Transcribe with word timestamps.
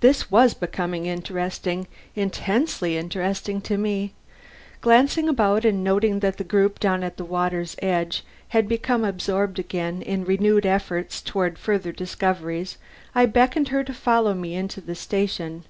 This 0.00 0.30
was 0.30 0.54
becoming 0.54 1.04
interesting, 1.04 1.88
intensely 2.14 2.96
interesting 2.96 3.60
to 3.60 3.76
me. 3.76 4.14
Glancing 4.80 5.28
about 5.28 5.62
and 5.66 5.84
noting 5.84 6.20
that 6.20 6.38
the 6.38 6.42
group 6.42 6.80
down 6.80 7.04
at 7.04 7.18
the 7.18 7.24
water 7.26 7.62
edge 7.82 8.24
had 8.56 8.66
become 8.66 9.04
absorbed 9.04 9.58
again 9.58 10.00
in 10.00 10.24
renewed 10.24 10.64
efforts 10.64 11.20
toward 11.20 11.58
further 11.58 11.92
discoveries, 11.92 12.78
I 13.14 13.26
beckoned 13.26 13.68
her 13.68 13.84
to 13.84 13.92
follow 13.92 14.32
me 14.32 14.54
into 14.54 14.80
the 14.80 14.94
station. 14.94 15.64